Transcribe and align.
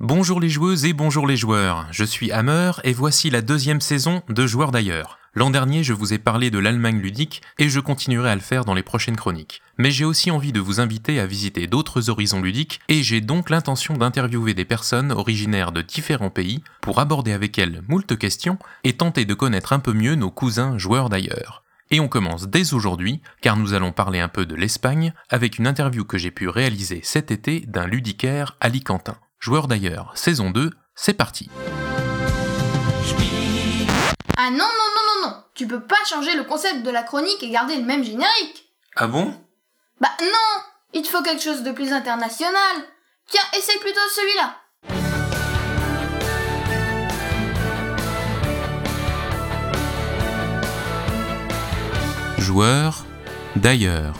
Bonjour 0.00 0.38
les 0.38 0.48
joueuses 0.48 0.84
et 0.84 0.92
bonjour 0.92 1.26
les 1.26 1.36
joueurs, 1.36 1.88
je 1.90 2.04
suis 2.04 2.30
Hammer 2.30 2.70
et 2.84 2.92
voici 2.92 3.30
la 3.30 3.42
deuxième 3.42 3.80
saison 3.80 4.22
de 4.28 4.46
Joueurs 4.46 4.70
d'ailleurs. 4.70 5.18
L'an 5.34 5.50
dernier, 5.50 5.82
je 5.82 5.92
vous 5.92 6.14
ai 6.14 6.18
parlé 6.18 6.52
de 6.52 6.60
l'Allemagne 6.60 7.00
ludique 7.00 7.42
et 7.58 7.68
je 7.68 7.80
continuerai 7.80 8.30
à 8.30 8.36
le 8.36 8.40
faire 8.40 8.64
dans 8.64 8.74
les 8.74 8.84
prochaines 8.84 9.16
chroniques. 9.16 9.60
Mais 9.76 9.90
j'ai 9.90 10.04
aussi 10.04 10.30
envie 10.30 10.52
de 10.52 10.60
vous 10.60 10.78
inviter 10.78 11.18
à 11.18 11.26
visiter 11.26 11.66
d'autres 11.66 12.10
horizons 12.10 12.40
ludiques 12.40 12.78
et 12.88 13.02
j'ai 13.02 13.20
donc 13.20 13.50
l'intention 13.50 13.96
d'interviewer 13.96 14.54
des 14.54 14.64
personnes 14.64 15.10
originaires 15.10 15.72
de 15.72 15.82
différents 15.82 16.30
pays 16.30 16.62
pour 16.80 17.00
aborder 17.00 17.32
avec 17.32 17.58
elles 17.58 17.82
moult 17.88 18.16
questions 18.16 18.58
et 18.84 18.92
tenter 18.92 19.24
de 19.24 19.34
connaître 19.34 19.72
un 19.72 19.80
peu 19.80 19.94
mieux 19.94 20.14
nos 20.14 20.30
cousins 20.30 20.78
joueurs 20.78 21.08
d'ailleurs. 21.08 21.64
Et 21.90 21.98
on 21.98 22.06
commence 22.06 22.46
dès 22.46 22.72
aujourd'hui, 22.72 23.20
car 23.40 23.56
nous 23.56 23.74
allons 23.74 23.90
parler 23.90 24.20
un 24.20 24.28
peu 24.28 24.46
de 24.46 24.54
l'Espagne, 24.54 25.12
avec 25.28 25.58
une 25.58 25.66
interview 25.66 26.04
que 26.04 26.18
j'ai 26.18 26.30
pu 26.30 26.48
réaliser 26.48 27.00
cet 27.02 27.32
été 27.32 27.64
d'un 27.66 27.88
ludicaire 27.88 28.56
alicantin. 28.60 29.16
Joueur 29.40 29.68
d'ailleurs, 29.68 30.10
saison 30.16 30.50
2, 30.50 30.72
c'est 30.96 31.14
parti. 31.14 31.48
Ah 34.36 34.50
non, 34.50 34.58
non, 34.58 34.64
non, 34.66 35.04
non, 35.06 35.28
non. 35.28 35.36
Tu 35.54 35.68
peux 35.68 35.80
pas 35.80 36.04
changer 36.08 36.34
le 36.34 36.42
concept 36.42 36.82
de 36.82 36.90
la 36.90 37.04
chronique 37.04 37.42
et 37.42 37.50
garder 37.50 37.76
le 37.76 37.84
même 37.84 38.02
générique. 38.02 38.68
Ah 38.96 39.06
bon? 39.06 39.32
Bah 40.00 40.10
non. 40.20 40.62
Il 40.92 41.02
te 41.02 41.08
faut 41.08 41.22
quelque 41.22 41.42
chose 41.42 41.62
de 41.62 41.70
plus 41.70 41.92
international. 41.92 42.76
Tiens, 43.28 43.42
essaye 43.56 43.78
plutôt 43.78 44.00
celui-là. 44.16 44.56
Joueur 52.38 53.04
d'ailleurs. 53.54 54.14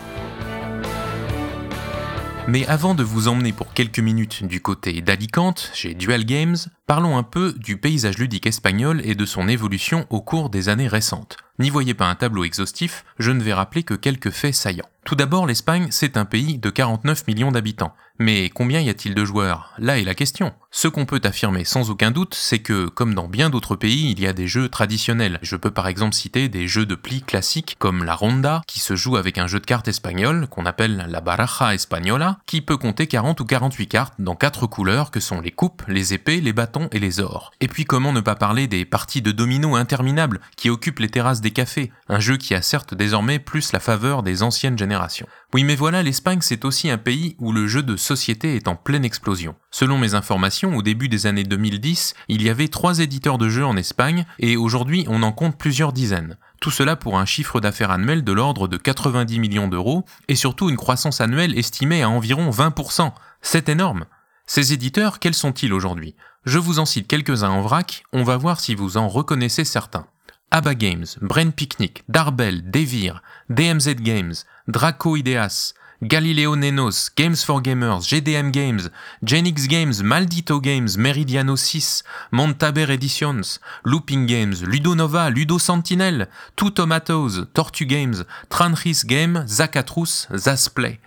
Mais 2.48 2.66
avant 2.66 2.94
de 2.94 3.02
vous 3.02 3.28
emmener 3.28 3.52
pour 3.52 3.74
quelques 3.74 3.98
minutes 3.98 4.42
du 4.42 4.62
côté 4.62 5.02
d'Alicante, 5.02 5.70
chez 5.74 5.92
Dual 5.92 6.24
Games, 6.24 6.56
parlons 6.88 7.18
un 7.18 7.22
peu 7.22 7.52
du 7.52 7.76
paysage 7.76 8.16
ludique 8.16 8.46
espagnol 8.46 9.02
et 9.04 9.14
de 9.14 9.26
son 9.26 9.46
évolution 9.46 10.06
au 10.08 10.22
cours 10.22 10.48
des 10.48 10.70
années 10.70 10.88
récentes. 10.88 11.36
N'y 11.58 11.70
voyez 11.70 11.92
pas 11.92 12.06
un 12.06 12.14
tableau 12.14 12.44
exhaustif, 12.44 13.04
je 13.18 13.30
ne 13.30 13.42
vais 13.42 13.52
rappeler 13.52 13.82
que 13.82 13.94
quelques 13.94 14.30
faits 14.30 14.54
saillants. 14.54 14.88
Tout 15.04 15.16
d'abord, 15.16 15.46
l'Espagne, 15.46 15.88
c'est 15.90 16.16
un 16.16 16.24
pays 16.24 16.58
de 16.58 16.70
49 16.70 17.26
millions 17.26 17.50
d'habitants. 17.50 17.94
Mais 18.20 18.50
combien 18.50 18.80
y 18.80 18.90
a-t-il 18.90 19.14
de 19.14 19.24
joueurs? 19.24 19.72
Là 19.78 19.98
est 19.98 20.04
la 20.04 20.14
question. 20.14 20.52
Ce 20.70 20.86
qu'on 20.86 21.06
peut 21.06 21.20
affirmer 21.24 21.64
sans 21.64 21.88
aucun 21.88 22.10
doute, 22.10 22.34
c'est 22.34 22.58
que, 22.58 22.86
comme 22.86 23.14
dans 23.14 23.26
bien 23.26 23.48
d'autres 23.48 23.74
pays, 23.74 24.10
il 24.10 24.20
y 24.20 24.26
a 24.26 24.32
des 24.34 24.46
jeux 24.46 24.68
traditionnels. 24.68 25.38
Je 25.40 25.56
peux 25.56 25.70
par 25.70 25.88
exemple 25.88 26.14
citer 26.14 26.48
des 26.48 26.68
jeux 26.68 26.84
de 26.84 26.94
plis 26.94 27.22
classiques 27.22 27.76
comme 27.78 28.04
la 28.04 28.14
ronda, 28.14 28.60
qui 28.66 28.80
se 28.80 28.96
joue 28.96 29.16
avec 29.16 29.38
un 29.38 29.46
jeu 29.46 29.60
de 29.60 29.66
cartes 29.66 29.88
espagnol 29.88 30.46
qu'on 30.48 30.66
appelle 30.66 31.06
la 31.08 31.20
baraja 31.20 31.74
española, 31.74 32.38
qui 32.44 32.60
peut 32.60 32.76
compter 32.76 33.06
40 33.06 33.40
ou 33.40 33.46
48 33.46 33.86
cartes 33.86 34.14
dans 34.18 34.36
quatre 34.36 34.66
couleurs 34.66 35.10
que 35.10 35.20
sont 35.20 35.40
les 35.40 35.52
coupes, 35.52 35.82
les 35.88 36.12
épées, 36.12 36.40
les 36.40 36.52
bâtons 36.52 36.77
et 36.92 37.00
les 37.00 37.20
ors. 37.20 37.50
Et 37.60 37.66
puis 37.68 37.84
comment 37.84 38.12
ne 38.12 38.20
pas 38.20 38.36
parler 38.36 38.68
des 38.68 38.84
parties 38.84 39.22
de 39.22 39.32
domino 39.32 39.74
interminables 39.74 40.40
qui 40.56 40.70
occupent 40.70 41.00
les 41.00 41.08
terrasses 41.08 41.40
des 41.40 41.50
cafés, 41.50 41.90
un 42.08 42.20
jeu 42.20 42.36
qui 42.36 42.54
a 42.54 42.62
certes 42.62 42.94
désormais 42.94 43.38
plus 43.38 43.72
la 43.72 43.80
faveur 43.80 44.22
des 44.22 44.42
anciennes 44.42 44.78
générations. 44.78 45.26
Oui 45.52 45.64
mais 45.64 45.76
voilà, 45.76 46.02
l'Espagne 46.02 46.40
c'est 46.42 46.64
aussi 46.64 46.90
un 46.90 46.98
pays 46.98 47.34
où 47.38 47.52
le 47.52 47.66
jeu 47.66 47.82
de 47.82 47.96
société 47.96 48.54
est 48.54 48.68
en 48.68 48.76
pleine 48.76 49.04
explosion. 49.04 49.56
Selon 49.70 49.98
mes 49.98 50.14
informations, 50.14 50.76
au 50.76 50.82
début 50.82 51.08
des 51.08 51.26
années 51.26 51.44
2010, 51.44 52.14
il 52.28 52.42
y 52.42 52.50
avait 52.50 52.68
trois 52.68 53.00
éditeurs 53.00 53.38
de 53.38 53.48
jeux 53.48 53.66
en 53.66 53.76
Espagne 53.76 54.26
et 54.38 54.56
aujourd'hui 54.56 55.04
on 55.08 55.22
en 55.22 55.32
compte 55.32 55.58
plusieurs 55.58 55.92
dizaines. 55.92 56.36
Tout 56.60 56.70
cela 56.70 56.96
pour 56.96 57.18
un 57.18 57.24
chiffre 57.24 57.60
d'affaires 57.60 57.90
annuel 57.90 58.24
de 58.24 58.32
l'ordre 58.32 58.66
de 58.66 58.76
90 58.76 59.38
millions 59.38 59.68
d'euros 59.68 60.04
et 60.26 60.34
surtout 60.34 60.68
une 60.70 60.76
croissance 60.76 61.20
annuelle 61.20 61.56
estimée 61.56 62.02
à 62.02 62.10
environ 62.10 62.50
20%. 62.50 63.12
C'est 63.42 63.68
énorme. 63.68 64.06
Ces 64.50 64.72
éditeurs, 64.72 65.18
quels 65.18 65.34
sont-ils 65.34 65.74
aujourd'hui? 65.74 66.14
Je 66.46 66.58
vous 66.58 66.78
en 66.78 66.86
cite 66.86 67.06
quelques-uns 67.06 67.50
en 67.50 67.60
vrac, 67.60 68.04
on 68.14 68.24
va 68.24 68.38
voir 68.38 68.60
si 68.60 68.74
vous 68.74 68.96
en 68.96 69.06
reconnaissez 69.06 69.62
certains. 69.62 70.06
ABBA 70.50 70.74
Games, 70.74 71.04
Brain 71.20 71.50
Picnic, 71.50 72.02
Darbel, 72.08 72.70
Devir, 72.70 73.22
DMZ 73.50 73.96
Games, 73.96 74.32
Draco 74.66 75.18
Ideas, 75.18 75.74
Galileo 76.00 76.56
Nenos, 76.56 77.10
Games 77.14 77.36
for 77.36 77.60
Gamers, 77.60 78.00
GDM 78.00 78.50
Games, 78.50 78.88
Genix 79.22 79.68
Games, 79.68 80.02
Maldito 80.02 80.62
Games, 80.62 80.96
Meridiano 80.96 81.54
6, 81.54 82.02
Montaber 82.32 82.90
Editions, 82.90 83.60
Looping 83.84 84.24
Games, 84.24 84.62
Ludonova, 84.62 85.28
Ludo 85.28 85.58
Sentinel, 85.58 86.26
Two 86.56 86.70
Tomatoes, 86.70 87.48
Tortue 87.52 87.84
Games, 87.84 88.24
Tranris 88.48 89.04
Game, 89.04 89.44
Zacatrus, 89.46 90.26
Zasplay. 90.32 91.00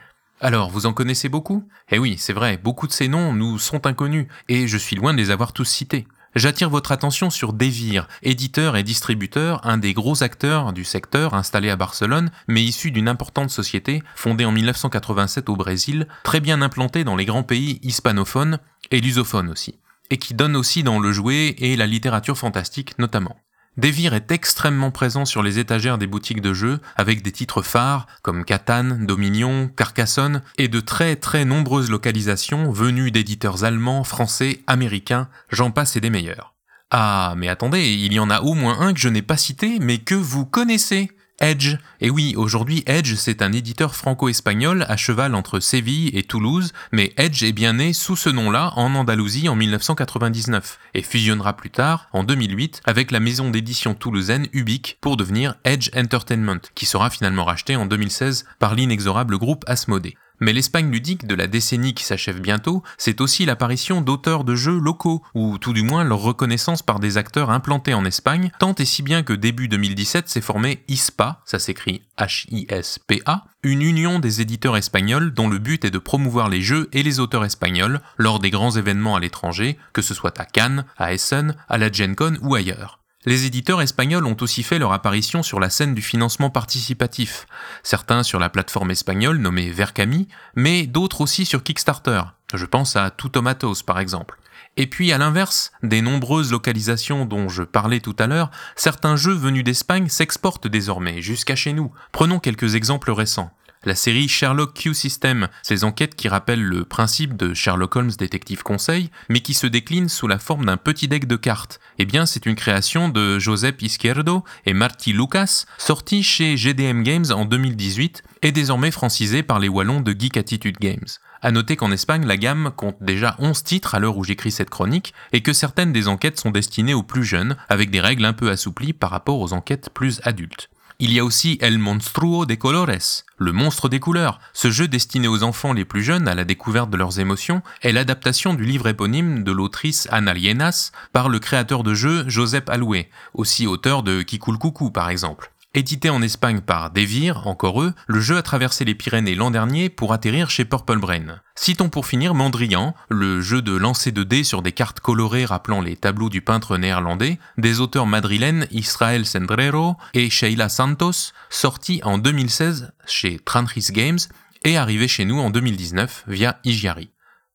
Alors, 0.43 0.71
vous 0.71 0.87
en 0.87 0.93
connaissez 0.93 1.29
beaucoup? 1.29 1.69
Eh 1.91 1.99
oui, 1.99 2.15
c'est 2.17 2.33
vrai, 2.33 2.57
beaucoup 2.57 2.87
de 2.87 2.91
ces 2.91 3.07
noms 3.07 3.31
nous 3.31 3.59
sont 3.59 3.85
inconnus, 3.85 4.25
et 4.49 4.67
je 4.67 4.75
suis 4.75 4.95
loin 4.95 5.13
de 5.13 5.19
les 5.19 5.29
avoir 5.29 5.53
tous 5.53 5.65
cités. 5.65 6.07
J'attire 6.33 6.71
votre 6.71 6.91
attention 6.91 7.29
sur 7.29 7.53
Devir, 7.53 8.07
éditeur 8.23 8.75
et 8.75 8.81
distributeur, 8.81 9.63
un 9.67 9.77
des 9.77 9.93
gros 9.93 10.23
acteurs 10.23 10.73
du 10.73 10.83
secteur 10.83 11.35
installé 11.35 11.69
à 11.69 11.75
Barcelone, 11.75 12.31
mais 12.47 12.63
issu 12.63 12.89
d'une 12.89 13.07
importante 13.07 13.51
société 13.51 14.01
fondée 14.15 14.45
en 14.45 14.51
1987 14.51 15.47
au 15.47 15.55
Brésil, 15.55 16.07
très 16.23 16.39
bien 16.39 16.63
implantée 16.63 17.03
dans 17.03 17.15
les 17.15 17.25
grands 17.25 17.43
pays 17.43 17.79
hispanophones 17.83 18.57
et 18.89 18.99
lusophones 18.99 19.49
aussi, 19.49 19.77
et 20.09 20.17
qui 20.17 20.33
donne 20.33 20.55
aussi 20.55 20.81
dans 20.81 20.97
le 20.97 21.11
jouet 21.11 21.53
et 21.59 21.75
la 21.75 21.85
littérature 21.85 22.39
fantastique 22.39 22.97
notamment. 22.97 23.35
Devir 23.77 24.13
est 24.13 24.31
extrêmement 24.31 24.91
présent 24.91 25.23
sur 25.23 25.41
les 25.41 25.57
étagères 25.57 25.97
des 25.97 26.07
boutiques 26.07 26.41
de 26.41 26.53
jeux, 26.53 26.79
avec 26.97 27.21
des 27.21 27.31
titres 27.31 27.61
phares 27.61 28.05
comme 28.21 28.43
Catan, 28.43 28.97
Dominion, 28.99 29.69
Carcassonne, 29.69 30.41
et 30.57 30.67
de 30.67 30.81
très 30.81 31.15
très 31.15 31.45
nombreuses 31.45 31.89
localisations 31.89 32.71
venues 32.71 33.11
d'éditeurs 33.11 33.63
allemands, 33.63 34.03
français, 34.03 34.59
américains, 34.67 35.29
j'en 35.49 35.71
passe 35.71 35.95
et 35.95 36.01
des 36.01 36.09
meilleurs. 36.09 36.53
Ah, 36.89 37.33
mais 37.37 37.47
attendez, 37.47 37.93
il 37.93 38.11
y 38.11 38.19
en 38.19 38.29
a 38.29 38.41
au 38.41 38.53
moins 38.53 38.81
un 38.81 38.93
que 38.93 38.99
je 38.99 39.07
n'ai 39.07 39.21
pas 39.21 39.37
cité, 39.37 39.79
mais 39.79 39.99
que 39.99 40.15
vous 40.15 40.45
connaissez 40.45 41.09
Edge. 41.39 41.77
Et 41.99 42.09
oui, 42.09 42.35
aujourd'hui, 42.37 42.83
Edge, 42.85 43.15
c'est 43.15 43.41
un 43.41 43.51
éditeur 43.51 43.95
franco-espagnol 43.95 44.85
à 44.87 44.97
cheval 44.97 45.33
entre 45.35 45.59
Séville 45.59 46.11
et 46.13 46.23
Toulouse, 46.23 46.73
mais 46.91 47.13
Edge 47.17 47.43
est 47.43 47.51
bien 47.51 47.73
né 47.73 47.93
sous 47.93 48.15
ce 48.15 48.29
nom-là 48.29 48.73
en 48.75 48.93
Andalousie 48.95 49.49
en 49.49 49.55
1999 49.55 50.79
et 50.93 51.01
fusionnera 51.01 51.55
plus 51.55 51.71
tard, 51.71 52.07
en 52.13 52.23
2008, 52.23 52.81
avec 52.85 53.11
la 53.11 53.19
maison 53.19 53.49
d'édition 53.49 53.93
toulousaine 53.93 54.47
Ubique 54.53 54.97
pour 55.01 55.17
devenir 55.17 55.55
Edge 55.63 55.89
Entertainment, 55.95 56.61
qui 56.75 56.85
sera 56.85 57.09
finalement 57.09 57.45
racheté 57.45 57.75
en 57.75 57.85
2016 57.85 58.45
par 58.59 58.75
l'inexorable 58.75 59.37
groupe 59.37 59.63
Asmodée. 59.67 60.15
Mais 60.41 60.53
l'Espagne 60.53 60.91
ludique 60.91 61.27
de 61.27 61.35
la 61.35 61.45
décennie 61.47 61.93
qui 61.93 62.03
s'achève 62.03 62.41
bientôt, 62.41 62.81
c'est 62.97 63.21
aussi 63.21 63.45
l'apparition 63.45 64.01
d'auteurs 64.01 64.43
de 64.43 64.55
jeux 64.55 64.79
locaux, 64.79 65.21
ou 65.35 65.59
tout 65.59 65.71
du 65.71 65.83
moins 65.83 66.03
leur 66.03 66.19
reconnaissance 66.19 66.81
par 66.81 66.99
des 66.99 67.17
acteurs 67.17 67.51
implantés 67.51 67.93
en 67.93 68.05
Espagne, 68.05 68.51
tant 68.59 68.73
et 68.73 68.85
si 68.85 69.03
bien 69.03 69.21
que 69.21 69.33
début 69.33 69.67
2017 69.67 70.27
s'est 70.27 70.41
formé 70.41 70.83
ISPA, 70.87 71.41
ça 71.45 71.59
s'écrit 71.59 72.01
H-I-S-P-A, 72.17 73.45
une 73.61 73.83
union 73.83 74.17
des 74.17 74.41
éditeurs 74.41 74.77
espagnols 74.77 75.31
dont 75.31 75.47
le 75.47 75.59
but 75.59 75.85
est 75.85 75.91
de 75.91 75.99
promouvoir 75.99 76.49
les 76.49 76.61
jeux 76.61 76.89
et 76.91 77.03
les 77.03 77.19
auteurs 77.19 77.45
espagnols 77.45 78.01
lors 78.17 78.39
des 78.39 78.49
grands 78.49 78.71
événements 78.71 79.15
à 79.15 79.19
l'étranger, 79.19 79.77
que 79.93 80.01
ce 80.01 80.15
soit 80.15 80.39
à 80.39 80.45
Cannes, 80.45 80.85
à 80.97 81.13
Essen, 81.13 81.55
à 81.69 81.77
la 81.77 81.91
Gen 81.91 82.15
Con 82.15 82.37
ou 82.41 82.55
ailleurs. 82.55 83.00
Les 83.25 83.45
éditeurs 83.45 83.83
espagnols 83.83 84.25
ont 84.25 84.37
aussi 84.41 84.63
fait 84.63 84.79
leur 84.79 84.93
apparition 84.93 85.43
sur 85.43 85.59
la 85.59 85.69
scène 85.69 85.93
du 85.93 86.01
financement 86.01 86.49
participatif, 86.49 87.45
certains 87.83 88.23
sur 88.23 88.39
la 88.39 88.49
plateforme 88.49 88.89
espagnole 88.89 89.37
nommée 89.37 89.69
Vercami, 89.69 90.27
mais 90.55 90.87
d'autres 90.87 91.21
aussi 91.21 91.45
sur 91.45 91.61
Kickstarter. 91.61 92.23
Je 92.51 92.65
pense 92.65 92.95
à 92.95 93.11
Tomatoes 93.11 93.83
par 93.85 93.99
exemple. 93.99 94.39
Et 94.75 94.87
puis 94.87 95.11
à 95.11 95.19
l'inverse, 95.19 95.71
des 95.83 96.01
nombreuses 96.01 96.51
localisations 96.51 97.25
dont 97.25 97.47
je 97.47 97.61
parlais 97.61 97.99
tout 97.99 98.15
à 98.17 98.25
l'heure, 98.25 98.49
certains 98.75 99.15
jeux 99.15 99.35
venus 99.35 99.63
d'Espagne 99.63 100.09
s'exportent 100.09 100.67
désormais 100.67 101.21
jusqu'à 101.21 101.55
chez 101.55 101.73
nous. 101.73 101.91
Prenons 102.11 102.39
quelques 102.39 102.73
exemples 102.73 103.11
récents. 103.11 103.51
La 103.83 103.95
série 103.95 104.27
Sherlock 104.27 104.75
Q 104.75 104.93
System, 104.93 105.47
ces 105.63 105.83
enquêtes 105.83 106.13
qui 106.13 106.27
rappellent 106.27 106.61
le 106.61 106.85
principe 106.85 107.35
de 107.35 107.55
Sherlock 107.55 107.95
Holmes 107.95 108.11
Détective 108.11 108.61
Conseil, 108.61 109.09
mais 109.27 109.39
qui 109.39 109.55
se 109.55 109.65
déclinent 109.65 110.07
sous 110.07 110.27
la 110.27 110.37
forme 110.37 110.65
d'un 110.65 110.77
petit 110.77 111.07
deck 111.07 111.25
de 111.25 111.35
cartes. 111.35 111.79
Eh 111.97 112.05
bien, 112.05 112.27
c'est 112.27 112.45
une 112.45 112.53
création 112.53 113.09
de 113.09 113.39
Josep 113.39 113.81
Izquierdo 113.81 114.43
et 114.67 114.73
Marty 114.73 115.13
Lucas, 115.13 115.65
sortie 115.79 116.21
chez 116.21 116.57
GDM 116.57 117.01
Games 117.01 117.25
en 117.31 117.45
2018 117.45 118.21
et 118.43 118.51
désormais 118.51 118.91
francisée 118.91 119.41
par 119.41 119.57
les 119.57 119.67
Wallons 119.67 120.01
de 120.01 120.11
Geek 120.11 120.37
Attitude 120.37 120.77
Games. 120.79 121.07
À 121.41 121.49
noter 121.49 121.75
qu'en 121.75 121.91
Espagne, 121.91 122.27
la 122.27 122.37
gamme 122.37 122.71
compte 122.77 123.01
déjà 123.01 123.35
11 123.39 123.63
titres 123.63 123.95
à 123.95 123.99
l'heure 123.99 124.17
où 124.17 124.23
j'écris 124.23 124.51
cette 124.51 124.69
chronique, 124.69 125.15
et 125.33 125.41
que 125.41 125.53
certaines 125.53 125.91
des 125.91 126.07
enquêtes 126.07 126.39
sont 126.39 126.51
destinées 126.51 126.93
aux 126.93 127.01
plus 127.01 127.23
jeunes, 127.23 127.57
avec 127.67 127.89
des 127.89 127.99
règles 127.99 128.25
un 128.25 128.33
peu 128.33 128.51
assouplies 128.51 128.93
par 128.93 129.09
rapport 129.09 129.39
aux 129.39 129.53
enquêtes 129.53 129.89
plus 129.91 130.21
adultes. 130.23 130.69
Il 131.03 131.11
y 131.11 131.17
a 131.17 131.25
aussi 131.25 131.57
El 131.61 131.79
Monstruo 131.79 132.45
de 132.45 132.53
Colores, 132.53 133.23
le 133.39 133.51
monstre 133.51 133.89
des 133.89 133.99
couleurs. 133.99 134.39
Ce 134.53 134.69
jeu 134.69 134.87
destiné 134.87 135.27
aux 135.27 135.41
enfants 135.41 135.73
les 135.73 135.83
plus 135.83 136.03
jeunes 136.03 136.27
à 136.27 136.35
la 136.35 136.43
découverte 136.43 136.91
de 136.91 136.97
leurs 136.97 137.19
émotions 137.19 137.63
est 137.81 137.91
l'adaptation 137.91 138.53
du 138.53 138.65
livre 138.65 138.87
éponyme 138.87 139.43
de 139.43 139.51
l'autrice 139.51 140.07
Anna 140.11 140.35
Lienas 140.35 140.91
par 141.11 141.27
le 141.27 141.39
créateur 141.39 141.81
de 141.81 141.95
jeu 141.95 142.23
Joseph 142.27 142.69
Aloué, 142.69 143.09
aussi 143.33 143.65
auteur 143.65 144.03
de 144.03 144.21
Kikul 144.21 144.59
par 144.93 145.09
exemple. 145.09 145.51
Édité 145.73 146.09
en 146.09 146.21
Espagne 146.21 146.59
par 146.59 146.91
Devir, 146.91 147.47
encore 147.47 147.81
eux, 147.81 147.93
le 148.05 148.19
jeu 148.19 148.35
a 148.35 148.41
traversé 148.41 148.83
les 148.83 148.93
Pyrénées 148.93 149.35
l'an 149.35 149.51
dernier 149.51 149.87
pour 149.87 150.11
atterrir 150.11 150.49
chez 150.49 150.65
Purple 150.65 150.97
Brain. 150.97 151.39
Citons 151.55 151.87
pour 151.87 152.05
finir 152.05 152.33
Mandrian, 152.33 152.93
le 153.07 153.39
jeu 153.39 153.61
de 153.61 153.71
lancer 153.71 154.11
de 154.11 154.23
dés 154.23 154.43
sur 154.43 154.63
des 154.63 154.73
cartes 154.73 154.99
colorées 154.99 155.45
rappelant 155.45 155.79
les 155.79 155.95
tableaux 155.95 156.27
du 156.27 156.41
peintre 156.41 156.75
néerlandais, 156.75 157.39
des 157.57 157.79
auteurs 157.79 158.05
madrilènes 158.05 158.67
Israel 158.71 159.25
Sendrero 159.25 159.95
et 160.13 160.29
Sheila 160.29 160.67
Santos, 160.67 161.31
sorti 161.49 162.01
en 162.03 162.17
2016 162.17 162.91
chez 163.07 163.39
Tranris 163.39 163.87
Games 163.91 164.19
et 164.65 164.75
arrivé 164.75 165.07
chez 165.07 165.23
nous 165.23 165.39
en 165.39 165.51
2019 165.51 166.25
via 166.27 166.59
Igiari. 166.65 167.11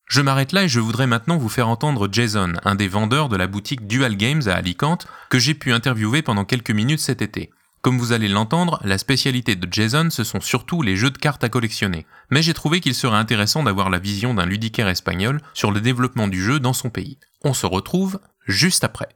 Je 0.08 0.22
m'arrête 0.22 0.52
là 0.52 0.64
et 0.64 0.69
je 0.69 0.80
voudrais 0.80 1.06
maintenant 1.06 1.36
vous 1.36 1.50
faire 1.50 1.69
entendre 1.69 2.08
Jason, 2.10 2.54
un 2.64 2.76
des 2.76 2.88
vendeurs 2.88 3.28
de 3.28 3.36
la 3.36 3.46
boutique 3.46 3.86
Dual 3.86 4.16
Games 4.16 4.42
à 4.46 4.54
Alicante, 4.54 5.06
que 5.28 5.38
j'ai 5.38 5.52
pu 5.52 5.74
interviewer 5.74 6.22
pendant 6.22 6.46
quelques 6.46 6.70
minutes 6.70 7.00
cet 7.00 7.20
été. 7.20 7.50
Comme 7.86 7.98
vous 7.98 8.10
allez 8.10 8.26
l'entendre, 8.26 8.80
la 8.82 8.98
spécialité 8.98 9.54
de 9.54 9.72
Jason, 9.72 10.10
ce 10.10 10.24
sont 10.24 10.40
surtout 10.40 10.82
les 10.82 10.96
jeux 10.96 11.12
de 11.12 11.18
cartes 11.18 11.44
à 11.44 11.48
collectionner. 11.48 12.04
Mais 12.32 12.42
j'ai 12.42 12.52
trouvé 12.52 12.80
qu'il 12.80 12.96
serait 12.96 13.16
intéressant 13.16 13.62
d'avoir 13.62 13.90
la 13.90 14.00
vision 14.00 14.34
d'un 14.34 14.44
ludicaire 14.44 14.88
espagnol 14.88 15.40
sur 15.54 15.70
le 15.70 15.80
développement 15.80 16.26
du 16.26 16.42
jeu 16.42 16.58
dans 16.58 16.72
son 16.72 16.90
pays. 16.90 17.20
On 17.44 17.54
se 17.54 17.64
retrouve 17.64 18.18
juste 18.44 18.82
après. 18.82 19.10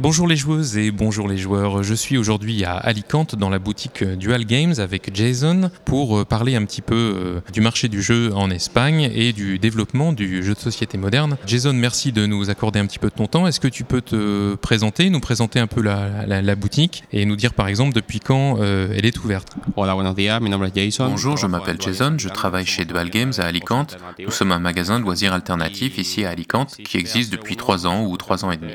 Bonjour 0.00 0.26
les 0.26 0.36
joueuses 0.36 0.78
et 0.78 0.92
bonjour 0.92 1.28
les 1.28 1.36
joueurs. 1.36 1.82
Je 1.82 1.92
suis 1.92 2.16
aujourd'hui 2.16 2.64
à 2.64 2.72
Alicante 2.72 3.34
dans 3.34 3.50
la 3.50 3.58
boutique 3.58 4.02
Dual 4.02 4.46
Games 4.46 4.72
avec 4.78 5.14
Jason 5.14 5.70
pour 5.84 6.16
euh, 6.20 6.24
parler 6.24 6.56
un 6.56 6.64
petit 6.64 6.80
peu 6.80 6.94
euh, 6.94 7.40
du 7.52 7.60
marché 7.60 7.88
du 7.88 8.00
jeu 8.00 8.32
en 8.34 8.50
Espagne 8.50 9.10
et 9.14 9.34
du 9.34 9.58
développement 9.58 10.14
du 10.14 10.42
jeu 10.42 10.54
de 10.54 10.58
société 10.58 10.96
moderne. 10.96 11.36
Jason, 11.46 11.74
merci 11.74 12.12
de 12.12 12.24
nous 12.24 12.48
accorder 12.48 12.78
un 12.78 12.86
petit 12.86 12.98
peu 12.98 13.10
de 13.10 13.14
ton 13.14 13.26
temps. 13.26 13.46
Est-ce 13.46 13.60
que 13.60 13.68
tu 13.68 13.84
peux 13.84 14.00
te 14.00 14.54
présenter, 14.54 15.10
nous 15.10 15.20
présenter 15.20 15.60
un 15.60 15.66
peu 15.66 15.82
la, 15.82 16.54
boutique 16.54 17.04
et 17.12 17.26
nous 17.26 17.36
dire 17.36 17.52
par 17.52 17.68
exemple 17.68 17.92
depuis 17.92 18.20
quand 18.20 18.56
euh, 18.58 18.94
elle 18.96 19.04
est 19.04 19.18
ouverte? 19.22 19.52
Bonjour, 21.10 21.36
je 21.36 21.46
m'appelle 21.46 21.76
Jason, 21.78 22.14
je 22.16 22.30
travaille 22.30 22.64
chez 22.64 22.86
Dual 22.86 23.10
Games 23.10 23.34
à 23.36 23.42
Alicante. 23.42 23.98
Nous 24.18 24.30
sommes 24.30 24.52
un 24.52 24.60
magasin 24.60 24.98
de 24.98 25.04
loisirs 25.04 25.34
alternatifs 25.34 25.98
ici 25.98 26.24
à 26.24 26.30
Alicante 26.30 26.78
qui 26.82 26.96
existe 26.96 27.30
depuis 27.30 27.56
3 27.56 27.86
ans 27.86 28.06
ou 28.06 28.16
3 28.16 28.46
ans 28.46 28.50
et 28.50 28.56
demi. 28.56 28.72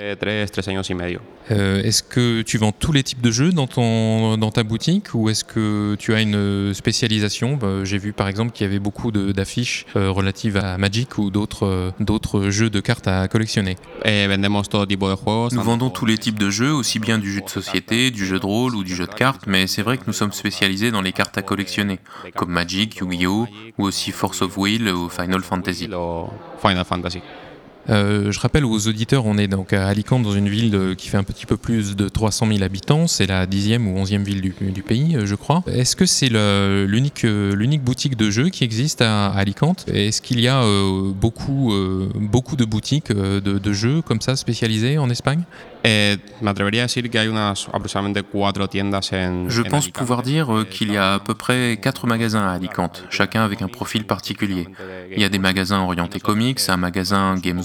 Euh, 1.51 1.83
est-ce 1.83 2.01
que 2.01 2.41
tu 2.41 2.57
vends 2.57 2.71
tous 2.71 2.91
les 2.91 3.03
types 3.03 3.21
de 3.21 3.31
jeux 3.31 3.51
dans, 3.51 3.67
ton, 3.67 4.37
dans 4.37 4.51
ta 4.51 4.63
boutique 4.63 5.13
ou 5.13 5.29
est-ce 5.29 5.43
que 5.43 5.95
tu 5.99 6.13
as 6.13 6.21
une 6.21 6.73
spécialisation? 6.73 7.55
Bah, 7.55 7.83
J'ai 7.83 7.97
vu 7.97 8.13
par 8.13 8.27
exemple 8.27 8.51
qu'il 8.51 8.65
y 8.65 8.69
avait 8.69 8.79
beaucoup 8.79 9.11
d'affiches 9.11 9.85
euh, 9.95 10.09
relatives 10.09 10.57
à 10.57 10.77
Magic 10.77 11.17
ou 11.17 11.29
d'autres 11.29 11.65
euh, 11.65 11.91
d'autres 11.99 12.49
jeux 12.49 12.69
de 12.69 12.79
cartes 12.79 13.07
à 13.07 13.27
collectionner. 13.27 13.77
Eh, 14.05 14.27
nous 14.27 15.61
vendons 15.61 15.89
tous 15.89 16.05
les 16.05 16.17
types 16.17 16.39
de 16.39 16.49
jeux, 16.49 16.73
aussi 16.73 16.99
bien 16.99 17.17
du 17.19 17.31
jeu 17.31 17.41
de 17.41 17.49
société, 17.49 18.11
du 18.11 18.25
jeu 18.25 18.39
de 18.39 18.45
rôle 18.45 18.75
ou 18.75 18.83
du 18.83 18.95
jeu 18.95 19.05
de 19.05 19.13
cartes, 19.13 19.43
mais 19.47 19.67
c'est 19.67 19.81
vrai 19.81 19.97
que 19.97 20.03
nous 20.07 20.13
sommes 20.13 20.31
spécialisés 20.31 20.91
dans 20.91 21.01
les 21.01 21.11
cartes 21.11 21.37
à 21.37 21.41
collectionner, 21.41 21.99
comme 22.35 22.51
Magic, 22.51 22.97
Yu-Gi-Oh! 22.97 23.47
ou 23.77 23.83
aussi 23.83 24.11
Force 24.11 24.41
of 24.41 24.57
Will 24.57 24.89
ou 24.89 25.09
Final 25.09 25.41
Fantasy. 25.41 25.89
Final 26.61 26.85
Fantasy. 26.85 27.21
Euh, 27.89 28.31
je 28.31 28.39
rappelle 28.39 28.65
aux 28.65 28.87
auditeurs, 28.87 29.25
on 29.25 29.37
est 29.37 29.47
donc 29.47 29.73
à 29.73 29.87
Alicante, 29.87 30.23
dans 30.23 30.33
une 30.33 30.49
ville 30.49 30.95
qui 30.97 31.09
fait 31.09 31.17
un 31.17 31.23
petit 31.23 31.45
peu 31.45 31.57
plus 31.57 31.95
de 31.95 32.09
300 32.09 32.47
000 32.47 32.63
habitants. 32.63 33.07
C'est 33.07 33.27
la 33.27 33.45
dixième 33.45 33.87
ou 33.87 33.97
onzième 33.97 34.23
ville 34.23 34.41
du, 34.41 34.83
pays, 34.83 35.15
euh, 35.15 35.25
je 35.25 35.35
crois. 35.35 35.63
Est-ce 35.67 35.95
que 35.95 36.05
c'est 36.05 36.29
l'unique 36.29 37.23
l'unique 37.23 37.83
boutique 37.83 38.15
de 38.15 38.29
jeux 38.29 38.49
qui 38.49 38.63
existe 38.63 39.01
à, 39.01 39.27
Alicante? 39.27 39.85
Est-ce 39.91 40.21
qu'il 40.21 40.39
y 40.39 40.47
a 40.47 40.63
euh, 40.63 41.11
beaucoup, 41.13 41.73
beaucoup 42.15 42.55
de 42.55 42.65
boutiques 42.65 43.11
de, 43.11 43.39
de, 43.39 43.73
jeux 43.73 44.01
comme 44.01 44.21
ça 44.21 44.35
spécialisées 44.35 44.97
en 44.97 45.09
Espagne? 45.09 45.43
Je 49.49 49.61
pense 49.61 49.87
pouvoir 49.89 50.23
dire 50.23 50.65
qu'il 50.71 50.91
y 50.91 50.97
a 50.97 51.15
à 51.15 51.19
peu 51.19 51.35
près 51.35 51.77
quatre 51.79 52.07
magasins 52.07 52.41
à 52.41 52.53
Alicante, 52.53 53.05
chacun 53.11 53.43
avec 53.43 53.61
un 53.61 53.67
profil 53.67 54.05
particulier. 54.05 54.67
Il 55.11 55.21
y 55.21 55.25
a 55.25 55.29
des 55.29 55.37
magasins 55.37 55.81
orientés 55.81 56.19
comics, 56.19 56.59
un 56.69 56.77
magasin 56.77 57.35
Games 57.35 57.61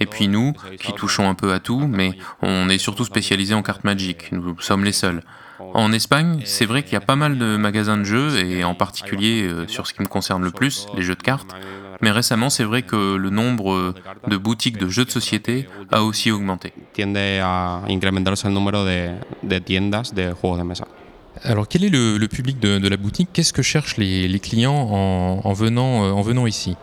Et 0.00 0.06
puis 0.06 0.28
nous, 0.28 0.52
qui 0.80 0.92
touchons 0.92 1.28
un 1.28 1.34
peu 1.34 1.52
à 1.52 1.60
tout, 1.60 1.86
mais 1.86 2.12
on 2.42 2.68
est 2.68 2.78
surtout 2.78 3.04
spécialisé 3.04 3.54
en 3.54 3.62
cartes 3.62 3.84
Magic, 3.84 4.32
nous 4.32 4.58
sommes 4.60 4.84
les 4.84 4.92
seuls. 4.92 5.22
En 5.74 5.92
Espagne, 5.92 6.40
c'est 6.44 6.64
vrai 6.64 6.82
qu'il 6.82 6.94
y 6.94 6.96
a 6.96 7.00
pas 7.00 7.16
mal 7.16 7.38
de 7.38 7.56
magasins 7.56 7.98
de 7.98 8.04
jeux, 8.04 8.38
et 8.38 8.64
en 8.64 8.74
particulier 8.74 9.42
euh, 9.42 9.68
sur 9.68 9.86
ce 9.86 9.92
qui 9.92 10.00
me 10.00 10.06
concerne 10.06 10.42
le 10.42 10.50
plus, 10.50 10.86
les 10.96 11.02
jeux 11.02 11.14
de 11.14 11.22
cartes. 11.22 11.54
Mais 12.00 12.10
récemment, 12.10 12.48
c'est 12.48 12.64
vrai 12.64 12.82
que 12.82 13.14
le 13.16 13.30
nombre 13.30 13.94
de 14.26 14.36
boutiques 14.38 14.78
de 14.78 14.88
jeux 14.88 15.04
de 15.04 15.10
société 15.10 15.68
a 15.92 16.02
aussi 16.02 16.30
augmenté. 16.30 16.72
Alors 21.44 21.68
quel 21.68 21.84
est 21.84 21.90
le, 21.90 22.18
public 22.26 22.58
de, 22.58 22.88
la 22.88 22.96
boutique? 22.96 23.28
Qu'est-ce 23.32 23.52
que 23.52 23.62
cherchent 23.62 23.96
les, 23.98 24.40
clients 24.40 24.74
en, 24.74 25.52
venant, 25.52 26.04
euh, 26.04 26.10
en 26.10 26.22
venant 26.22 26.46
ici? 26.46 26.76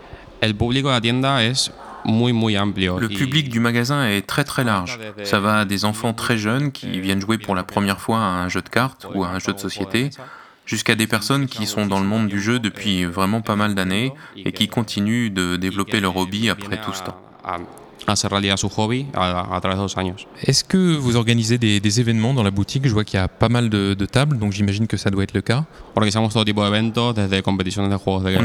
Le 2.99 3.09
public 3.09 3.49
du 3.49 3.59
magasin 3.59 4.07
est 4.07 4.25
très 4.25 4.43
très 4.43 4.63
large. 4.63 4.99
Ça 5.23 5.39
va 5.39 5.65
des 5.65 5.85
enfants 5.85 6.13
très 6.13 6.37
jeunes 6.37 6.71
qui 6.71 6.99
viennent 6.99 7.21
jouer 7.21 7.37
pour 7.37 7.55
la 7.55 7.63
première 7.63 7.99
fois 7.99 8.19
à 8.19 8.43
un 8.43 8.49
jeu 8.49 8.61
de 8.61 8.69
cartes 8.69 9.07
ou 9.13 9.23
à 9.23 9.29
un 9.29 9.39
jeu 9.39 9.53
de 9.53 9.59
société, 9.59 10.09
jusqu'à 10.65 10.95
des 10.95 11.07
personnes 11.07 11.47
qui 11.47 11.65
sont 11.65 11.85
dans 11.85 11.99
le 11.99 12.05
monde 12.05 12.27
du 12.27 12.39
jeu 12.39 12.59
depuis 12.59 13.05
vraiment 13.05 13.41
pas 13.41 13.55
mal 13.55 13.75
d'années 13.75 14.13
et 14.35 14.51
qui 14.51 14.67
continuent 14.67 15.31
de 15.31 15.55
développer 15.57 15.99
leur 15.99 16.17
hobby 16.17 16.49
après 16.49 16.79
tout 16.81 16.93
ce 16.93 17.03
temps 17.03 17.21
hacer 18.05 18.29
realidad 18.29 18.57
su 18.57 18.69
hobby 18.75 19.07
a, 19.13 19.55
a 19.55 19.61
través 19.61 19.77
de 19.77 19.81
dos 19.81 19.97
años. 19.97 20.27
Est-ce 20.43 20.63
que 20.63 20.95
vous 20.95 21.15
organisez 21.15 21.57
des, 21.57 21.79
des, 21.79 21.99
événements 21.99 22.33
dans 22.33 22.43
la 22.43 22.51
boutique? 22.51 22.87
Je 22.87 22.93
vois 22.93 23.03
qu'il 23.03 23.19
y 23.19 23.23
a 23.23 23.27
pas 23.27 23.49
mal 23.49 23.69
de, 23.69 23.93
de 23.93 24.05
tables, 24.05 24.37
donc 24.37 24.53
j'imagine 24.53 24.87
que 24.87 24.97
ça 24.97 25.09
doit 25.09 25.23
être 25.23 25.33
le 25.33 25.41
cas. 25.41 25.65
On 25.95 26.01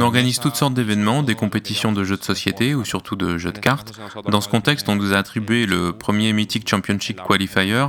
organise 0.01 0.41
toutes 0.41 0.57
sortes 0.57 0.75
d'événements, 0.75 1.23
des 1.23 1.35
compétitions 1.35 1.93
de 1.93 2.05
jeux 2.05 2.17
de 2.17 2.25
société 2.25 2.75
ou 2.75 2.85
surtout 2.85 3.17
de 3.17 3.39
jeux 3.39 3.53
de 3.53 3.59
cartes. 3.59 3.93
Dans 4.31 4.41
ce 4.41 4.49
contexte, 4.49 4.89
on 4.89 4.97
nous 4.97 5.13
a 5.13 5.17
attribué 5.17 5.67
le 5.67 5.93
premier 5.93 6.33
Mythic 6.33 6.69
Championship 6.69 7.21
Qualifier 7.27 7.87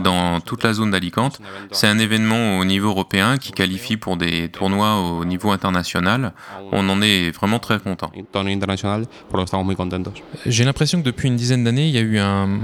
dans 0.00 0.40
toute 0.40 0.62
la 0.62 0.72
zone 0.72 0.92
d'Alicante. 0.92 1.40
C'est 1.72 1.86
un 1.86 1.98
événement 1.98 2.58
au 2.58 2.64
niveau 2.64 2.90
européen 2.90 3.38
qui 3.38 3.52
qualifie 3.52 3.96
pour 3.96 4.16
des 4.16 4.48
tournois 4.48 5.00
au 5.00 5.24
niveau 5.24 5.50
international. 5.50 6.32
On 6.72 6.88
en 6.88 7.02
est 7.02 7.30
vraiment 7.30 7.58
très 7.58 7.80
content. 7.80 8.12
J'ai 10.46 10.64
l'impression 10.64 10.99
que 11.00 11.04
depuis 11.04 11.28
une 11.28 11.36
dizaine 11.36 11.64
d'années, 11.64 11.88
il 11.88 11.94
y 11.94 11.98
a 11.98 12.02
eu 12.02 12.18
un, 12.18 12.60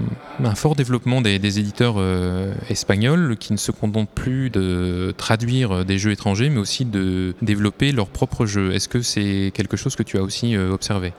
fort 0.55 0.77
développement 0.77 1.21
des, 1.21 1.59
éditeurs 1.59 1.97
euh, 1.99 2.53
espagnols 2.69 3.37
qui 3.39 3.53
ne 3.53 3.59
se 3.59 3.71
contentent 3.73 4.11
plus 4.11 4.51
de 4.51 5.15
traduire 5.17 5.85
des 5.85 5.99
jeux 5.99 6.13
étrangers, 6.13 6.51
mais 6.51 6.59
aussi 6.59 6.85
de 6.85 7.35
développer 7.43 7.93
leurs 7.93 8.09
propres 8.09 8.47
jeux. 8.47 8.73
Est-ce 8.73 8.89
que 8.89 9.03
c'est 9.03 9.53
quelque 9.55 9.77
chose 9.77 9.97
que 9.97 10.03
tu 10.03 10.19
as 10.19 10.23
aussi 10.23 10.57
euh, 10.57 10.73
observé? 10.73 11.13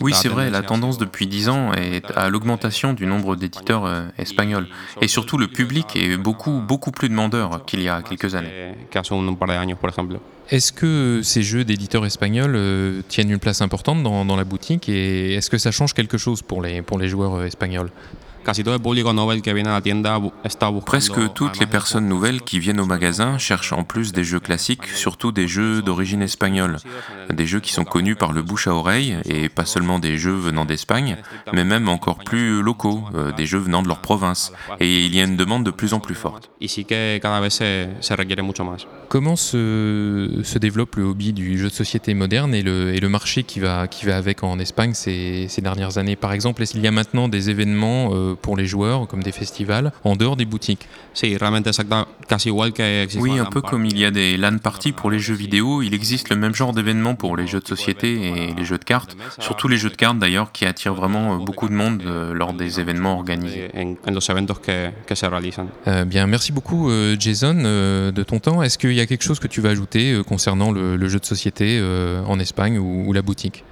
Oui, 0.00 0.12
c'est 0.14 0.28
vrai. 0.28 0.50
La 0.50 0.62
tendance 0.62 0.98
depuis 0.98 1.26
dix 1.26 1.48
ans 1.48 1.72
est 1.72 2.10
à 2.16 2.28
l'augmentation 2.28 2.92
du 2.92 3.06
nombre 3.06 3.36
d'éditeurs 3.36 3.84
euh, 3.84 4.06
espagnols. 4.18 4.66
Et 5.00 5.08
surtout, 5.08 5.38
le 5.38 5.48
public 5.48 5.96
est 5.96 6.16
beaucoup, 6.16 6.60
beaucoup 6.60 6.90
plus 6.90 7.08
demandeur 7.08 7.64
qu'il 7.64 7.82
y 7.82 7.88
a 7.88 8.02
quelques 8.02 8.34
années. 8.34 8.74
Est-ce 10.50 10.72
que 10.72 11.22
ces 11.24 11.42
jeux 11.42 11.64
d'éditeurs 11.64 12.06
espagnols 12.06 12.54
euh, 12.54 13.02
tiennent 13.08 13.30
une 13.30 13.40
place 13.40 13.60
importante 13.62 14.02
dans, 14.02 14.36
la 14.36 14.44
boutique 14.44 14.88
et 14.88 15.34
est-ce 15.34 15.50
que 15.50 15.58
ça 15.58 15.72
change 15.72 15.92
quelque 15.92 16.18
chose 16.18 16.42
pour 16.42 16.62
les, 16.62 16.82
pour 16.82 16.98
les 16.98 17.08
joueurs 17.08 17.34
euh, 17.34 17.46
espagnols? 17.46 17.90
Presque 20.84 21.32
toutes 21.34 21.58
les 21.58 21.66
personnes 21.66 22.08
nouvelles 22.08 22.42
qui 22.42 22.58
viennent 22.58 22.80
au 22.80 22.86
magasin 22.86 23.38
cherchent 23.38 23.72
en 23.72 23.84
plus 23.84 24.12
des 24.12 24.24
jeux 24.24 24.40
classiques, 24.40 24.86
surtout 24.86 25.32
des 25.32 25.48
jeux 25.48 25.82
d'origine 25.82 26.22
espagnole, 26.22 26.76
des 27.32 27.46
jeux 27.46 27.60
qui 27.60 27.72
sont 27.72 27.84
connus 27.84 28.16
par 28.16 28.32
le 28.32 28.42
bouche 28.42 28.68
à 28.68 28.74
oreille, 28.74 29.16
et 29.24 29.48
pas 29.48 29.64
seulement 29.64 29.98
des 29.98 30.16
jeux 30.16 30.34
venant 30.36 30.64
d'Espagne, 30.64 31.16
mais 31.52 31.64
même 31.64 31.88
encore 31.88 32.18
plus 32.18 32.62
locaux, 32.62 33.04
euh, 33.14 33.32
des 33.32 33.46
jeux 33.46 33.58
venant 33.58 33.82
de 33.82 33.88
leur 33.88 33.98
province, 33.98 34.52
et 34.80 35.04
il 35.04 35.14
y 35.14 35.20
a 35.20 35.24
une 35.24 35.36
demande 35.36 35.64
de 35.64 35.70
plus 35.70 35.92
en 35.92 36.00
plus 36.00 36.14
forte. 36.14 36.50
Comment 39.08 39.36
se, 39.36 40.40
se 40.44 40.58
développe 40.58 40.96
le 40.96 41.04
hobby 41.04 41.32
du 41.32 41.58
jeu 41.58 41.68
de 41.68 41.74
société 41.74 42.14
moderne 42.14 42.54
et 42.54 42.62
le, 42.62 42.94
et 42.94 43.00
le 43.00 43.08
marché 43.08 43.42
qui 43.42 43.60
va, 43.60 43.88
qui 43.88 44.06
va 44.06 44.16
avec 44.16 44.42
en 44.42 44.58
Espagne 44.58 44.94
ces, 44.94 45.46
ces 45.48 45.62
dernières 45.62 45.98
années? 45.98 46.16
Par 46.16 46.32
exemple, 46.32 46.62
est-ce 46.62 46.72
qu'il 46.72 46.82
y 46.82 46.86
a 46.86 46.92
maintenant 46.92 47.28
des 47.28 47.50
événements 47.50 48.10
euh, 48.12 48.35
pour 48.36 48.56
les 48.56 48.66
joueurs, 48.66 49.06
comme 49.06 49.22
des 49.22 49.32
festivals, 49.32 49.92
en 50.04 50.16
dehors 50.16 50.36
des 50.36 50.44
boutiques. 50.44 50.88
Oui, 53.18 53.38
un 53.38 53.46
peu 53.46 53.60
comme 53.60 53.84
il 53.84 53.98
y 53.98 54.04
a 54.04 54.10
des 54.10 54.36
LAN 54.36 54.58
parties 54.58 54.92
pour 54.92 55.10
les 55.10 55.18
jeux 55.18 55.34
vidéo, 55.34 55.82
il 55.82 55.94
existe 55.94 56.28
le 56.28 56.36
même 56.36 56.54
genre 56.54 56.72
d'événements 56.72 57.14
pour 57.14 57.36
les 57.36 57.46
jeux 57.46 57.60
de 57.60 57.66
société 57.66 58.26
et 58.26 58.54
les 58.54 58.64
jeux 58.64 58.78
de 58.78 58.84
cartes, 58.84 59.16
surtout 59.38 59.68
les 59.68 59.76
jeux 59.76 59.90
de 59.90 59.96
cartes 59.96 60.18
d'ailleurs 60.18 60.52
qui 60.52 60.64
attirent 60.66 60.94
vraiment 60.94 61.34
euh, 61.34 61.38
beaucoup 61.38 61.68
de 61.68 61.74
monde 61.74 62.02
euh, 62.06 62.34
lors 62.34 62.52
des 62.52 62.80
événements 62.80 63.14
organisés. 63.14 63.70
Euh, 65.86 66.04
bien, 66.04 66.26
merci 66.26 66.52
beaucoup 66.52 66.90
Jason 67.18 67.54
de 67.54 68.22
ton 68.22 68.38
temps. 68.38 68.62
Est-ce 68.62 68.78
qu'il 68.78 68.92
y 68.92 69.00
a 69.00 69.06
quelque 69.06 69.24
chose 69.24 69.38
que 69.38 69.48
tu 69.48 69.60
vas 69.60 69.70
ajouter 69.70 70.20
concernant 70.26 70.72
le, 70.72 71.08
jeu 71.08 71.18
de 71.18 71.24
société 71.24 71.82
en 72.26 72.38
Espagne 72.38 72.78
ou, 72.78 73.08
ou 73.08 73.12
la 73.12 73.22
boutique? 73.22 73.64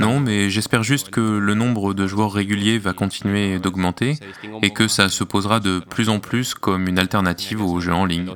Non, 0.00 0.20
mais 0.20 0.50
j'espère 0.50 0.82
juste 0.82 1.10
que 1.10 1.20
le 1.20 1.54
nombre 1.54 1.94
de 1.94 2.06
joueurs 2.06 2.32
réguliers 2.32 2.78
va 2.78 2.92
continuer 2.92 3.58
d'augmenter 3.58 4.16
et 4.62 4.70
que 4.70 4.88
ça 4.88 5.08
se 5.08 5.24
posera 5.24 5.60
de 5.60 5.80
plus 5.80 6.08
en 6.08 6.18
plus 6.18 6.54
comme 6.54 6.88
une 6.88 6.98
alternative 6.98 7.62
aux 7.62 7.80
jeux 7.80 7.92
en 7.92 8.04
ligne. 8.04 8.28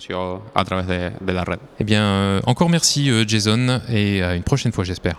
Eh 1.80 1.84
bien, 1.84 2.02
euh, 2.02 2.40
encore 2.46 2.68
merci 2.68 3.10
euh, 3.10 3.24
Jason 3.26 3.80
et 3.88 4.22
à 4.22 4.34
une 4.34 4.42
prochaine 4.42 4.72
fois 4.72 4.84
j'espère. 4.84 5.18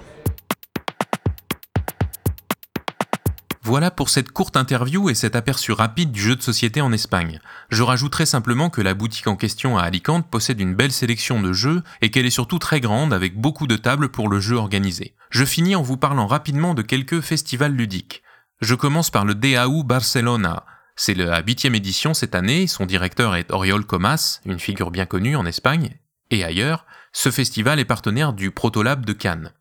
Voilà 3.68 3.92
pour 3.92 4.08
cette 4.08 4.32
courte 4.32 4.56
interview 4.56 5.10
et 5.10 5.14
cet 5.14 5.36
aperçu 5.36 5.74
rapide 5.74 6.14
du 6.14 6.22
jeu 6.22 6.38
de 6.38 6.42
société 6.42 6.80
en 6.80 6.94
Espagne. 6.94 7.42
Je 7.68 7.84
rajouterai 7.84 8.26
simplement 8.26 8.70
que 8.70 8.80
la 8.80 8.94
boutique 8.94 9.28
en 9.28 9.36
question 9.36 9.78
à 9.78 9.82
Alicante 9.82 10.30
possède 10.30 10.62
une 10.62 10.74
belle 10.74 10.94
sélection 10.94 11.42
de 11.42 11.52
jeux 11.52 11.84
et 12.00 12.10
qu'elle 12.10 12.26
est 12.26 12.30
surtout 12.30 12.60
très 12.60 12.80
grande 12.80 13.14
avec 13.14 13.38
beaucoup 13.38 13.68
de 13.68 13.76
tables 13.76 14.08
pour 14.08 14.30
le 14.30 14.40
jeu 14.40 14.56
organisé. 14.56 15.16
Je 15.32 15.44
finis 15.44 15.76
en 15.76 15.82
vous 15.82 15.98
parlant 15.98 16.28
rapidement 16.28 16.76
de 16.76 16.82
quelques 16.82 17.20
festivals 17.20 17.74
ludiques. 17.74 18.24
Je 18.62 18.74
commence 18.74 19.10
par 19.10 19.26
le 19.26 19.36
DAU 19.36 19.84
Barcelona. 19.84 20.66
C'est 20.96 21.14
la 21.14 21.42
huitième 21.42 21.76
édition 21.76 22.14
cette 22.14 22.36
année, 22.36 22.68
son 22.68 22.86
directeur 22.86 23.36
est 23.36 23.52
Oriol 23.52 23.86
Comas, 23.86 24.40
une 24.46 24.60
figure 24.60 24.92
bien 24.92 25.06
connue 25.06 25.36
en 25.36 25.46
Espagne 25.46 25.98
et 26.32 26.46
ailleurs. 26.46 26.86
Ce 27.12 27.32
festival 27.32 27.82
est 27.82 27.86
partenaire 27.86 28.32
du 28.32 28.50
Protolab 28.50 29.06
de 29.06 29.12
Cannes. 29.12 29.52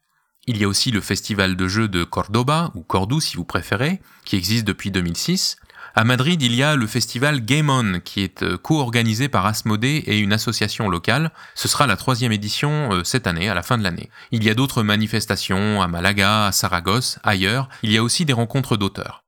Il 0.48 0.58
y 0.58 0.64
a 0.64 0.68
aussi 0.68 0.92
le 0.92 1.00
festival 1.00 1.56
de 1.56 1.66
jeux 1.66 1.88
de 1.88 2.04
Cordoba, 2.04 2.70
ou 2.74 2.82
Cordoue 2.82 3.20
si 3.20 3.36
vous 3.36 3.44
préférez, 3.44 4.00
qui 4.24 4.36
existe 4.36 4.64
depuis 4.64 4.92
2006. 4.92 5.56
À 5.96 6.04
Madrid, 6.04 6.40
il 6.40 6.54
y 6.54 6.62
a 6.62 6.76
le 6.76 6.86
festival 6.86 7.40
Game 7.40 7.68
On, 7.68 8.00
qui 8.00 8.22
est 8.22 8.44
euh, 8.44 8.56
co-organisé 8.56 9.28
par 9.28 9.44
Asmodée 9.44 10.04
et 10.06 10.18
une 10.18 10.32
association 10.32 10.88
locale. 10.88 11.32
Ce 11.54 11.66
sera 11.66 11.88
la 11.88 11.96
troisième 11.96 12.32
édition 12.32 12.92
euh, 12.92 13.02
cette 13.02 13.26
année, 13.26 13.48
à 13.48 13.54
la 13.54 13.62
fin 13.62 13.76
de 13.76 13.82
l'année. 13.82 14.08
Il 14.30 14.44
y 14.44 14.50
a 14.50 14.54
d'autres 14.54 14.84
manifestations 14.84 15.82
à 15.82 15.88
Malaga, 15.88 16.46
à 16.46 16.52
Saragosse, 16.52 17.18
ailleurs. 17.24 17.68
Il 17.82 17.90
y 17.90 17.96
a 17.96 18.02
aussi 18.02 18.24
des 18.24 18.34
rencontres 18.34 18.76
d'auteurs. 18.76 19.24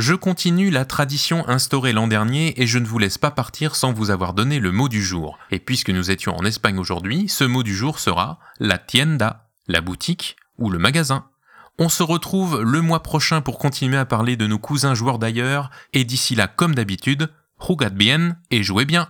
Je 0.00 0.14
continue 0.14 0.70
la 0.70 0.86
tradition 0.86 1.46
instaurée 1.46 1.92
l'an 1.92 2.08
dernier 2.08 2.58
et 2.58 2.66
je 2.66 2.78
ne 2.78 2.86
vous 2.86 2.98
laisse 2.98 3.18
pas 3.18 3.30
partir 3.30 3.76
sans 3.76 3.92
vous 3.92 4.10
avoir 4.10 4.32
donné 4.32 4.58
le 4.58 4.72
mot 4.72 4.88
du 4.88 5.04
jour. 5.04 5.38
Et 5.50 5.58
puisque 5.58 5.90
nous 5.90 6.10
étions 6.10 6.34
en 6.34 6.46
Espagne 6.46 6.78
aujourd'hui, 6.78 7.28
ce 7.28 7.44
mot 7.44 7.62
du 7.62 7.76
jour 7.76 7.98
sera 7.98 8.38
la 8.58 8.78
tienda, 8.78 9.50
la 9.68 9.82
boutique 9.82 10.36
ou 10.56 10.70
le 10.70 10.78
magasin. 10.78 11.26
On 11.78 11.90
se 11.90 12.02
retrouve 12.02 12.62
le 12.62 12.80
mois 12.80 13.02
prochain 13.02 13.42
pour 13.42 13.58
continuer 13.58 13.98
à 13.98 14.06
parler 14.06 14.38
de 14.38 14.46
nos 14.46 14.58
cousins 14.58 14.94
joueurs 14.94 15.18
d'ailleurs, 15.18 15.68
et 15.92 16.04
d'ici 16.04 16.34
là, 16.34 16.48
comme 16.48 16.74
d'habitude, 16.74 17.28
jugad 17.62 17.94
bien 17.94 18.38
et 18.50 18.62
jouez 18.62 18.86
bien. 18.86 19.06